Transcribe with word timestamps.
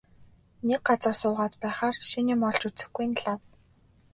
Нэг 0.67 0.81
газар 0.87 1.13
суугаад 1.21 1.53
байхаар 1.61 1.95
шинэ 2.09 2.29
юм 2.35 2.41
олж 2.49 2.61
үзэхгүй 2.67 3.05
нь 3.09 3.19
лав. 3.23 3.41